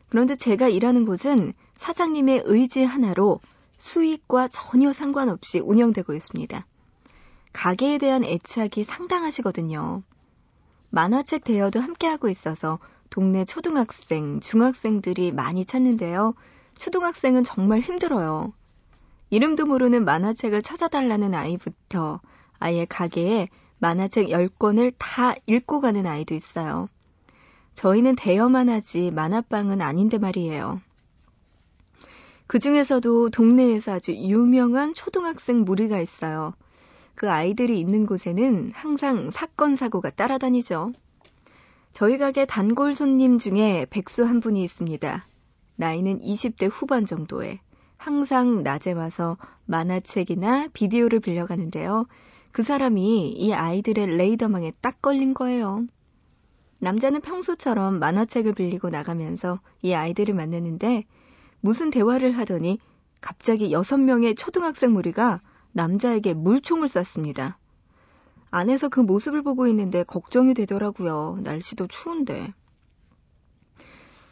그런데 0.10 0.36
제가 0.36 0.70
일하는 0.70 1.06
곳은 1.06 1.54
사장님의 1.74 2.44
의지 2.46 2.84
하나로 2.84 3.40
수익과 3.78 4.48
전혀 4.50 4.94
상관없이 4.94 5.58
운영되고 5.58 6.14
있습니다. 6.14 6.68
가게에 7.54 7.98
대한 7.98 8.24
애착이 8.24 8.84
상당하시거든요. 8.86 10.04
만화책 10.92 11.46
대여도 11.46 11.80
함께하고 11.80 12.30
있어서 12.30 12.78
동네 13.10 13.44
초등학생, 13.44 14.40
중학생들이 14.40 15.32
많이 15.32 15.66
찾는데요. 15.66 16.36
초등학생은 16.78 17.44
정말 17.44 17.80
힘들어요. 17.80 18.54
이름도 19.30 19.66
모르는 19.66 20.06
만화책을 20.06 20.62
찾아달라는 20.62 21.34
아이부터 21.34 22.22
아예 22.60 22.86
가게에 22.86 23.48
만화책 23.80 24.30
10권을 24.30 24.94
다 24.98 25.36
읽고 25.46 25.82
가는 25.82 26.06
아이도 26.06 26.34
있어요. 26.34 26.90
저희는 27.74 28.16
대여만 28.16 28.70
하지 28.70 29.12
만화방은 29.12 29.82
아닌데 29.82 30.18
말이에요. 30.18 30.82
그 32.48 32.60
중에서도 32.60 33.30
동네에서 33.30 33.94
아주 33.94 34.14
유명한 34.14 34.94
초등학생 34.94 35.66
무리가 35.66 36.00
있어요. 36.00 36.54
그 37.14 37.30
아이들이 37.30 37.80
있는 37.80 38.06
곳에는 38.06 38.72
항상 38.74 39.30
사건, 39.30 39.76
사고가 39.76 40.12
따라다니죠. 40.12 40.94
저희 41.92 42.18
가게 42.18 42.46
단골 42.46 42.94
손님 42.94 43.38
중에 43.38 43.86
백수 43.90 44.24
한 44.24 44.40
분이 44.40 44.64
있습니다. 44.64 45.28
나이는 45.76 46.22
20대 46.22 46.70
후반 46.72 47.06
정도에 47.06 47.60
항상 47.98 48.64
낮에 48.64 48.92
와서 48.94 49.38
만화책이나 49.66 50.70
비디오를 50.74 51.20
빌려가는데요. 51.20 52.06
그 52.52 52.64
사람이 52.64 53.32
이 53.32 53.54
아이들의 53.54 54.18
레이더망에 54.18 54.74
딱 54.82 55.02
걸린 55.02 55.34
거예요. 55.34 55.86
남자는 56.80 57.22
평소처럼 57.22 58.00
만화책을 58.00 58.54
빌리고 58.54 58.90
나가면서 58.90 59.60
이 59.82 59.94
아이들을 59.94 60.34
만났는데 60.34 61.06
무슨 61.60 61.90
대화를 61.90 62.38
하더니 62.38 62.80
갑자기 63.20 63.72
여섯 63.72 63.98
명의 63.98 64.36
초등학생 64.36 64.94
무리가 64.94 65.42
남자에게 65.72 66.34
물총을 66.34 66.88
쐈습니다. 66.88 67.58
안에서 68.52 68.90
그 68.90 69.00
모습을 69.00 69.42
보고 69.42 69.68
있는데 69.68 70.04
걱정이 70.04 70.54
되더라고요. 70.54 71.40
날씨도 71.44 71.88
추운데. 71.88 72.54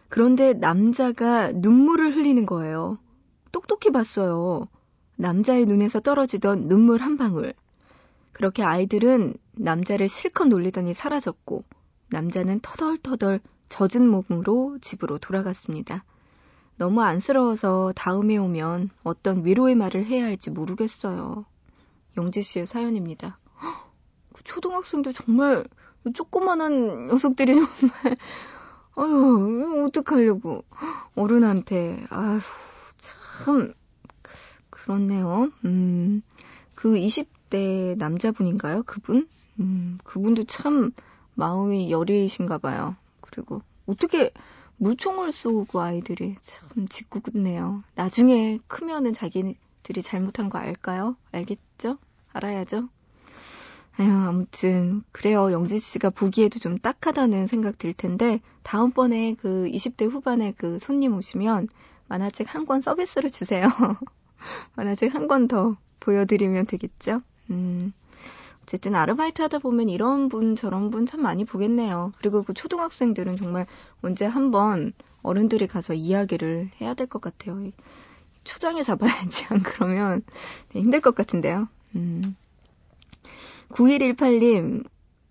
그런데 0.07 0.53
남자가 0.53 1.51
눈물을 1.51 2.15
흘리는 2.15 2.45
거예요. 2.45 2.97
똑똑히 3.55 3.89
봤어요. 3.89 4.67
남자의 5.15 5.65
눈에서 5.65 6.01
떨어지던 6.01 6.67
눈물 6.67 6.99
한 6.99 7.15
방울. 7.15 7.53
그렇게 8.33 8.63
아이들은 8.63 9.35
남자를 9.53 10.09
실컷 10.09 10.49
놀리더니 10.49 10.93
사라졌고, 10.93 11.63
남자는 12.09 12.59
터덜터덜 12.59 13.39
젖은 13.69 14.09
몸으로 14.09 14.77
집으로 14.81 15.19
돌아갔습니다. 15.19 16.03
너무 16.75 17.01
안쓰러워서 17.01 17.93
다음에 17.95 18.35
오면 18.35 18.89
어떤 19.03 19.45
위로의 19.45 19.75
말을 19.75 20.05
해야 20.05 20.25
할지 20.25 20.51
모르겠어요. 20.51 21.45
영지 22.17 22.41
씨의 22.41 22.67
사연입니다. 22.67 23.39
그 24.33 24.43
초등학생도 24.43 25.13
정말 25.13 25.65
조그만한 26.13 27.07
녀석들이 27.07 27.53
정말 27.55 28.17
아유, 28.97 29.85
어떡하려고. 29.87 30.65
어른한테. 31.15 32.03
아휴, 32.09 32.41
참, 33.43 33.73
그렇네요. 34.69 35.51
음, 35.65 36.21
그 36.73 36.93
20대 36.93 37.97
남자분인가요? 37.97 38.83
그분? 38.83 39.27
음, 39.59 39.97
그분도 40.03 40.43
참 40.45 40.91
마음이 41.35 41.91
여리신가 41.91 42.59
봐요. 42.59 42.95
그리고 43.21 43.61
어떻게 43.85 44.31
물총을 44.77 45.31
쏘고 45.31 45.81
아이들이 45.81 46.35
참 46.41 46.87
짓궂네요. 46.87 47.83
나중에 47.95 48.59
크면은 48.67 49.13
자기들이 49.13 50.01
잘못한 50.01 50.49
거 50.49 50.57
알까요? 50.57 51.15
알겠죠? 51.31 51.97
알아야죠? 52.33 52.89
아유, 53.97 54.11
아무튼, 54.11 55.03
그래요. 55.13 55.53
영지 55.53 55.79
씨가 55.79 56.09
보기에도 56.09 56.59
좀 56.59 56.77
딱하다는 56.77 57.47
생각 57.47 57.77
들 57.77 57.93
텐데, 57.93 58.41
다음번에 58.63 59.35
그 59.35 59.69
20대 59.71 60.09
후반에 60.09 60.53
그 60.57 60.79
손님 60.79 61.15
오시면 61.15 61.69
만화책 62.07 62.53
한 62.53 62.65
권 62.65 62.81
서비스로 62.81 63.29
주세요. 63.29 63.67
만화책 64.75 65.13
한 65.15 65.27
권 65.27 65.47
더 65.47 65.75
보여드리면 65.99 66.65
되겠죠? 66.67 67.21
음. 67.49 67.93
어쨌든 68.63 68.95
아르바이트 68.95 69.41
하다 69.43 69.59
보면 69.59 69.89
이런 69.89 70.27
분 70.29 70.55
저런 70.55 70.89
분 70.89 71.05
참 71.05 71.21
많이 71.21 71.45
보겠네요. 71.45 72.11
그리고 72.17 72.43
그 72.43 72.53
초등학생들은 72.53 73.35
정말 73.37 73.65
언제 74.01 74.25
한번 74.25 74.93
어른들이 75.21 75.67
가서 75.67 75.93
이야기를 75.93 76.71
해야 76.81 76.93
될 76.93 77.07
것 77.07 77.21
같아요. 77.21 77.59
초장에 78.43 78.83
잡아야지 78.83 79.45
안 79.49 79.61
그러면 79.61 80.23
네, 80.73 80.81
힘들 80.81 81.01
것 81.01 81.15
같은데요. 81.15 81.67
음. 81.95 82.35
9118님 83.69 84.85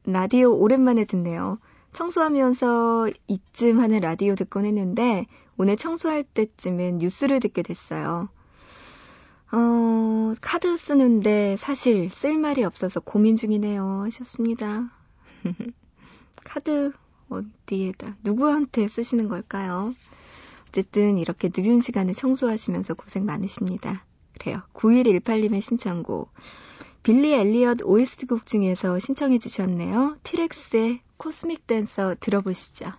라디오 0.07 0.53
오랜만에 0.57 1.05
듣네요. 1.05 1.59
청소하면서 1.93 3.09
이쯤 3.29 3.81
하는 3.81 4.01
라디오 4.01 4.35
듣곤 4.35 4.65
했는데 4.65 5.27
오늘 5.57 5.77
청소할 5.77 6.23
때쯤엔 6.23 6.99
뉴스를 6.99 7.41
듣게 7.41 7.63
됐어요. 7.63 8.29
어, 9.53 10.35
카드 10.41 10.77
쓰는데 10.77 11.57
사실 11.57 12.11
쓸 12.11 12.39
말이 12.39 12.65
없어서 12.65 13.01
고민 13.01 13.37
중이네요. 13.37 14.03
하셨습니다. 14.05 14.91
카드 16.45 16.93
어디에다, 17.29 18.17
누구한테 18.23 18.89
쓰시는 18.89 19.29
걸까요? 19.29 19.95
어쨌든 20.69 21.19
이렇게 21.19 21.51
늦은 21.55 21.81
시간에 21.81 22.13
청소하시면서 22.13 22.95
고생 22.95 23.25
많으십니다. 23.25 24.05
그래요. 24.39 24.63
9118님의 24.75 25.61
신청곡. 25.61 26.33
빌리 27.05 27.33
엘리엇 27.33 27.83
OST곡 27.85 28.47
중에서 28.47 28.99
신청해 28.99 29.39
주셨네요. 29.39 30.17
티렉스의 30.23 31.01
코스믹 31.17 31.67
댄서 31.67 32.17
들어보시죠. 32.19 32.93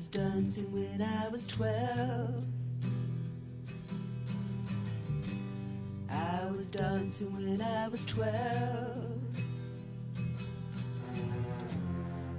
Was 0.00 0.08
dancing 0.08 0.72
when 0.72 1.02
I 1.02 1.28
was 1.28 1.46
12. 1.48 2.42
I 6.08 6.50
was 6.50 6.70
dancing 6.70 7.30
when 7.34 7.60
I 7.60 7.86
was 7.86 8.06
twelve. 8.06 9.20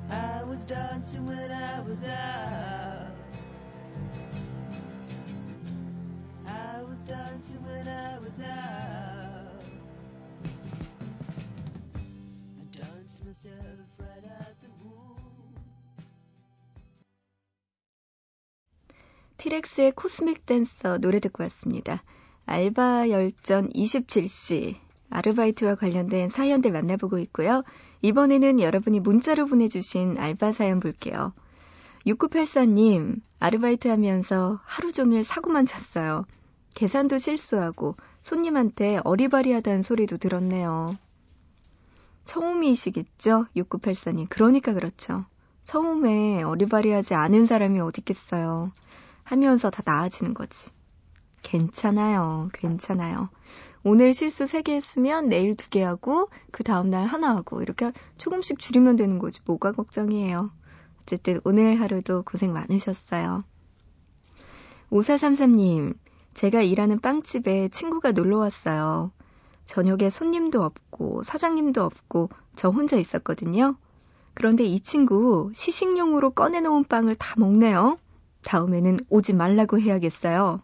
I 0.10 0.44
was 0.44 0.64
dancing 0.64 1.28
when 1.28 1.52
I 1.52 1.82
was 1.82 2.04
out. 2.04 3.12
I 6.48 6.82
was 6.90 7.04
dancing 7.04 7.64
when 7.64 7.88
I 7.88 8.18
was 8.18 8.40
out. 8.40 9.62
I 12.60 12.76
danced 12.76 13.24
myself 13.24 14.01
티렉스의 19.42 19.94
코스믹 19.94 20.46
댄서 20.46 21.00
노래 21.00 21.20
듣고 21.20 21.42
왔습니다. 21.46 22.04
알바 22.46 23.10
열전 23.10 23.70
27시 23.70 24.76
아르바이트와 25.10 25.74
관련된 25.74 26.30
사연들 26.30 26.72
만나보고 26.72 27.18
있고요. 27.18 27.64
이번에는 28.04 28.60
여러분이 28.60 29.00
문자로 29.00 29.48
보내주신 29.48 30.20
알바 30.20 30.52
사연 30.52 30.80
볼게요. 30.80 31.34
6984님, 32.06 33.20
아르바이트 33.40 33.88
하면서 33.88 34.60
하루 34.64 34.92
종일 34.92 35.24
사고만 35.24 35.66
쳤어요. 35.66 36.28
계산도 36.76 37.18
실수하고 37.18 37.96
손님한테 38.22 39.00
어리바리하다는 39.04 39.82
소리도 39.82 40.18
들었네요. 40.18 40.96
처음이시겠죠? 42.26 43.48
6984님. 43.56 44.28
그러니까 44.30 44.74
그렇죠. 44.74 45.26
처음에 45.64 46.44
어리바리하지 46.44 47.16
않은 47.16 47.48
사람이 47.48 47.80
어딨겠어요. 47.80 48.72
하면서 49.24 49.70
다 49.70 49.82
나아지는 49.86 50.34
거지. 50.34 50.70
괜찮아요. 51.44 52.50
괜찮아요. 52.54 53.30
오늘 53.84 54.14
실수 54.14 54.46
3개 54.46 54.72
했으면 54.72 55.28
내일 55.28 55.56
2개 55.56 55.82
하고 55.82 56.30
그 56.52 56.64
다음날 56.64 57.08
하나 57.08 57.36
하고 57.36 57.62
이렇게 57.62 57.92
조금씩 58.18 58.60
줄이면 58.60 58.96
되는 58.96 59.18
거지. 59.18 59.40
뭐가 59.46 59.72
걱정이에요. 59.72 60.52
어쨌든 61.02 61.42
오늘 61.44 61.82
하루도 61.82 62.24
고생 62.24 62.54
많으셨어요. 62.54 63.44
5433님, 64.92 65.96
제가 66.34 66.62
일하는 66.62 67.00
빵집에 67.00 67.70
친구가 67.70 68.12
놀러 68.12 68.38
왔어요. 68.38 69.12
저녁에 69.66 70.10
손님도 70.10 70.62
없고 70.62 71.24
사장님도 71.24 71.84
없고 71.84 72.30
저 72.56 72.70
혼자 72.70 72.98
있었거든요. 72.98 73.76
그런데 74.34 74.64
이 74.64 74.80
친구 74.80 75.52
시식용으로 75.54 76.32
꺼내놓은 76.32 76.86
빵을 76.86 77.16
다 77.16 77.36
먹네요. 77.38 77.98
다음에는 78.44 79.00
오지 79.10 79.34
말라고 79.34 79.80
해야겠어요. 79.80 80.62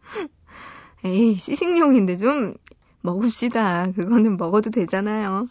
에이, 1.04 1.36
시식용인데 1.36 2.16
좀 2.16 2.54
먹읍시다. 3.02 3.92
그거는 3.92 4.36
먹어도 4.36 4.70
되잖아요. 4.70 5.46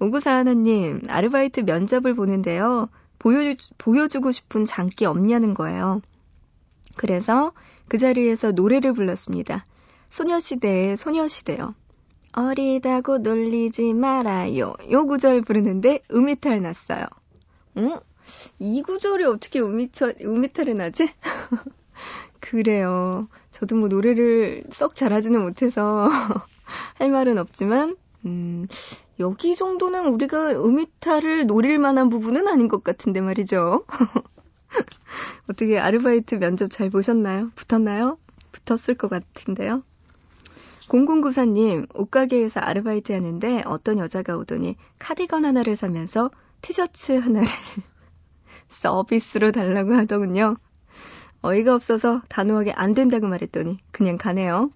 오구사 0.00 0.32
하나님, 0.32 1.00
아르바이트 1.08 1.60
면접을 1.60 2.14
보는데요. 2.14 2.88
보여, 3.18 3.54
보여주고 3.78 4.32
싶은 4.32 4.64
장기 4.64 5.06
없냐는 5.06 5.54
거예요. 5.54 6.02
그래서 6.96 7.52
그 7.88 7.98
자리에서 7.98 8.52
노래를 8.52 8.92
불렀습니다. 8.92 9.64
소녀시대의 10.10 10.96
소녀시대요. 10.96 11.74
어리다고 12.32 13.18
놀리지 13.18 13.94
말아요. 13.94 14.74
요 14.90 15.06
구절 15.06 15.40
부르는데 15.42 16.00
음이탈 16.12 16.60
났어요. 16.60 17.06
어? 17.76 18.00
이 18.58 18.82
구절이 18.82 19.24
어떻게 19.24 19.60
음이철, 19.60 20.16
음이탈이 20.20 20.74
나지? 20.74 21.08
그래요. 22.40 23.28
저도 23.50 23.76
뭐 23.76 23.88
노래를 23.88 24.64
썩 24.70 24.94
잘하지는 24.94 25.42
못해서 25.42 26.08
할 26.98 27.10
말은 27.10 27.38
없지만, 27.38 27.96
음, 28.24 28.66
여기 29.18 29.54
정도는 29.54 30.06
우리가 30.08 30.50
음이탈을 30.52 31.46
노릴 31.46 31.78
만한 31.78 32.10
부분은 32.10 32.48
아닌 32.48 32.68
것 32.68 32.84
같은데 32.84 33.20
말이죠. 33.20 33.84
어떻게 35.48 35.78
아르바이트 35.78 36.36
면접 36.36 36.70
잘 36.70 36.90
보셨나요? 36.90 37.50
붙었나요? 37.54 38.18
붙었을 38.52 38.94
것 38.94 39.08
같은데요. 39.08 39.82
0094님, 40.88 41.88
옷가게에서 41.94 42.60
아르바이트 42.60 43.12
하는데 43.12 43.62
어떤 43.66 43.98
여자가 43.98 44.36
오더니 44.36 44.76
카디건 44.98 45.44
하나를 45.44 45.76
사면서 45.76 46.30
티셔츠 46.62 47.12
하나를 47.12 47.48
서비스로 48.68 49.52
달라고 49.52 49.94
하더군요. 49.94 50.56
어이가 51.42 51.74
없어서 51.74 52.22
단호하게 52.28 52.72
안 52.72 52.94
된다고 52.94 53.26
말했더니 53.26 53.78
그냥 53.92 54.16
가네요. 54.16 54.70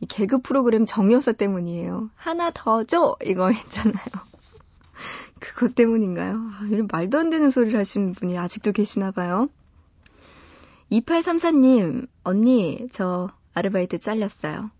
이 0.00 0.06
개그 0.06 0.42
프로그램 0.42 0.84
정여사 0.84 1.32
때문이에요. 1.32 2.10
하나 2.14 2.50
더 2.52 2.84
줘! 2.84 3.16
이거 3.24 3.50
있잖아요. 3.50 4.04
그것 5.40 5.74
때문인가요? 5.74 6.34
아, 6.34 6.66
이런 6.70 6.88
말도 6.90 7.18
안 7.18 7.30
되는 7.30 7.50
소리를 7.50 7.78
하시는 7.78 8.12
분이 8.12 8.36
아직도 8.36 8.72
계시나 8.72 9.10
봐요. 9.12 9.48
2834님, 10.92 12.08
언니, 12.24 12.86
저 12.90 13.30
아르바이트 13.54 13.98
잘렸어요. 13.98 14.70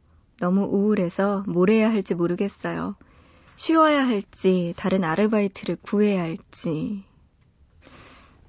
너무 0.40 0.64
우울해서 0.64 1.44
뭘 1.46 1.70
해야 1.70 1.90
할지 1.90 2.14
모르겠어요. 2.14 2.96
쉬어야 3.56 4.06
할지, 4.06 4.74
다른 4.76 5.04
아르바이트를 5.04 5.76
구해야 5.80 6.22
할지. 6.22 7.04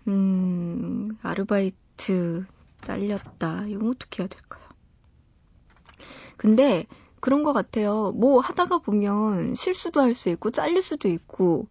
음, 0.08 1.18
아르바이트 1.22 2.46
잘렸다. 2.82 3.66
이거 3.68 3.90
어떻게 3.90 4.24
해야 4.24 4.28
될까요? 4.28 4.64
근데 6.38 6.86
그런 7.20 7.44
것 7.44 7.54
같아요. 7.54 8.12
뭐 8.14 8.40
하다가 8.40 8.80
보면 8.80 9.56
실수도 9.56 10.02
할 10.02 10.14
수 10.14 10.30
있고 10.30 10.52
잘릴 10.52 10.82
수도 10.82 11.08
있고 11.08 11.68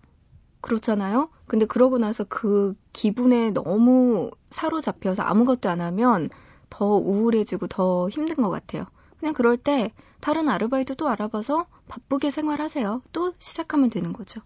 그렇잖아요. 0.61 1.31
근데 1.47 1.67
그러고 1.67 1.99
나서 1.99 2.25
그 2.25 2.75
기분에 2.93 3.51
너무 3.51 4.31
사로잡혀서 4.51 5.23
아무것도 5.23 5.69
안 5.69 5.81
하면 5.81 6.31
더 6.71 6.87
우울해지고 6.97 7.69
더 7.69 8.09
힘든 8.09 8.37
것 8.37 8.51
같아요. 8.51 8.87
그냥 9.21 9.35
그럴 9.35 9.57
때 9.57 9.93
다른 10.21 10.49
아르바이트 10.49 10.97
또 10.97 11.09
알아봐서 11.09 11.67
바쁘게 11.89 12.31
생활하세요. 12.31 13.03
또 13.13 13.33
시작하면 13.39 13.91
되는 13.91 14.13
거죠. 14.13 14.41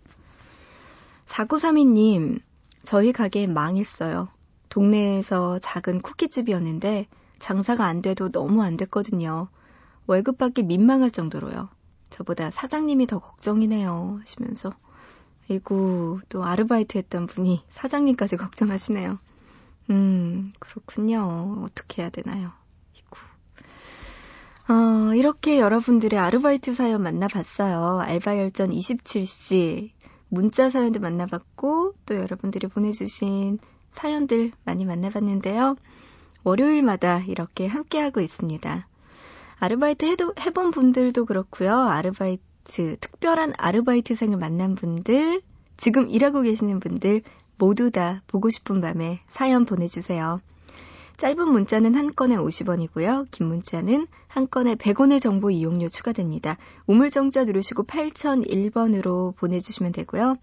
4932님, 1.26 2.40
저희 2.82 3.12
가게 3.12 3.46
망했어요. 3.46 4.28
동네에서 4.68 5.58
작은 5.58 6.00
쿠키집이었는데 6.00 7.06
장사가 7.38 7.84
안 7.84 8.02
돼도 8.02 8.30
너무 8.30 8.62
안 8.62 8.76
됐거든요. 8.76 9.48
월급 10.06 10.38
받기 10.38 10.62
민망할 10.62 11.10
정도로요. 11.10 11.68
저보다 12.10 12.50
사장님이 12.50 13.06
더 13.06 13.18
걱정이네요. 13.18 14.20
하시면서. 14.20 14.72
아이고, 15.50 16.20
또 16.28 16.44
아르바이트 16.44 16.98
했던 16.98 17.26
분이 17.26 17.62
사장님까지 17.68 18.36
걱정하시네요. 18.36 19.18
음, 19.90 20.52
그렇군요. 20.58 21.62
어떻게 21.64 22.02
해야 22.02 22.10
되나요? 22.10 22.52
아이고. 22.94 23.18
어, 24.68 25.14
이렇게 25.14 25.58
여러분들의 25.58 26.18
아르바이트 26.18 26.74
사연 26.74 27.02
만나봤어요. 27.02 28.00
알바열전 28.00 28.70
27시. 28.70 29.90
문자 30.28 30.70
사연도 30.70 31.00
만나봤고, 31.00 31.94
또 32.06 32.14
여러분들이 32.14 32.66
보내주신 32.66 33.58
사연들 33.90 34.52
많이 34.64 34.84
만나봤는데요. 34.84 35.76
월요일마다 36.44 37.20
이렇게 37.20 37.66
함께하고 37.66 38.20
있습니다. 38.20 38.86
아르바이트 39.58 40.04
해도, 40.04 40.34
해본 40.38 40.70
분들도 40.70 41.24
그렇고요. 41.24 41.74
아르바이트, 41.74 42.96
특별한 43.00 43.54
아르바이트생을 43.56 44.36
만난 44.38 44.74
분들, 44.74 45.42
지금 45.76 46.08
일하고 46.08 46.42
계시는 46.42 46.80
분들 46.80 47.22
모두 47.56 47.90
다 47.90 48.22
보고 48.26 48.50
싶은 48.50 48.80
밤에 48.80 49.20
사연 49.26 49.64
보내주세요. 49.64 50.40
짧은 51.16 51.50
문자는 51.50 51.96
한 51.96 52.14
건에 52.14 52.36
50원이고요. 52.36 53.26
긴 53.30 53.48
문자는 53.48 54.06
한 54.28 54.48
건에 54.48 54.74
100원의 54.76 55.20
정보 55.20 55.50
이용료 55.50 55.88
추가됩니다. 55.88 56.56
우물정자 56.86 57.44
누르시고 57.44 57.84
8001번으로 57.84 59.34
보내주시면 59.36 59.92
되고요. 59.92 60.36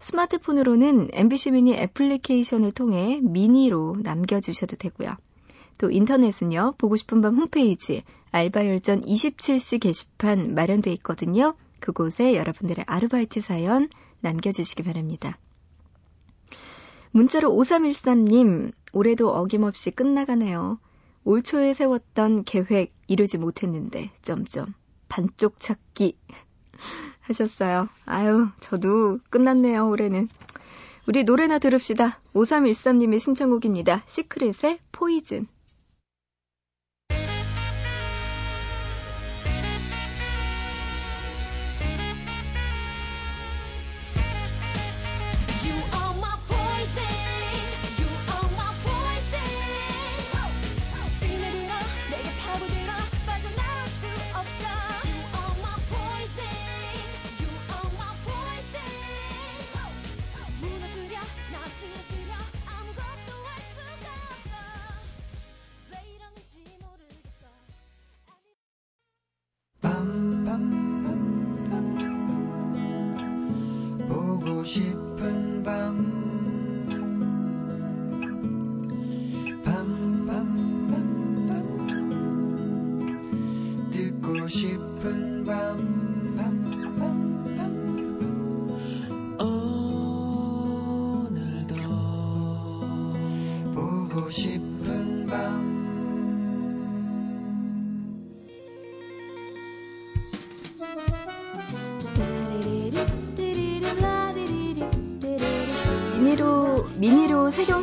스마트폰으로는 0.00 1.08
MBC 1.12 1.52
미니 1.52 1.74
애플리케이션을 1.74 2.72
통해 2.72 3.20
미니로 3.22 3.96
남겨주셔도 4.02 4.76
되고요. 4.76 5.16
또 5.78 5.90
인터넷은요, 5.90 6.74
보고 6.76 6.96
싶은 6.96 7.20
밤 7.20 7.36
홈페이지 7.36 8.02
알바열전 8.30 9.02
27시 9.02 9.80
게시판 9.80 10.54
마련돼 10.54 10.92
있거든요. 10.94 11.54
그곳에 11.80 12.34
여러분들의 12.34 12.84
아르바이트 12.86 13.40
사연 13.40 13.88
남겨주시기 14.20 14.82
바랍니다. 14.82 15.38
문자로 17.12 17.50
5313님, 17.52 18.72
올해도 18.92 19.30
어김없이 19.30 19.90
끝나가네요. 19.92 20.78
올 21.24 21.42
초에 21.42 21.74
세웠던 21.74 22.44
계획 22.44 22.94
이루지 23.06 23.38
못했는데, 23.38 24.10
점점. 24.22 24.74
반쪽 25.08 25.58
찾기. 25.58 26.18
하셨어요. 27.20 27.88
아유, 28.06 28.48
저도 28.60 29.18
끝났네요, 29.30 29.88
올해는. 29.88 30.28
우리 31.06 31.24
노래나 31.24 31.58
들읍시다. 31.58 32.18
5313님의 32.34 33.18
신청곡입니다. 33.18 34.02
시크릿의 34.06 34.78
포이즌. 34.92 35.46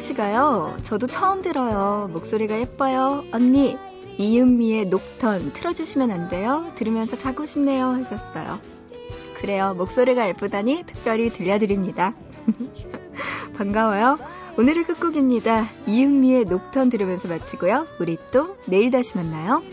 씨가요. 0.02 0.78
저도 0.84 1.08
처음 1.08 1.42
들어요. 1.42 2.10
목소리가 2.12 2.60
예뻐요. 2.60 3.24
언니, 3.32 3.78
이은미의 4.18 4.86
녹턴 4.86 5.54
틀어주시면 5.54 6.12
안 6.12 6.28
돼요? 6.28 6.72
들으면서 6.76 7.18
자고 7.18 7.46
싶네요. 7.46 7.88
하셨어요. 7.92 8.60
그래요. 9.40 9.74
목소리가 9.76 10.28
예쁘다니 10.28 10.84
특별히 10.86 11.30
들려드립니다. 11.30 12.14
반가워요. 13.58 14.18
오늘의 14.58 14.84
끝곡입니다. 14.84 15.70
이은미의 15.88 16.46
녹턴 16.46 16.90
들으면서 16.90 17.28
마치고요. 17.28 17.88
우리 18.00 18.18
또 18.32 18.58
내일 18.66 18.92
다시 18.92 19.16
만나요. 19.16 19.64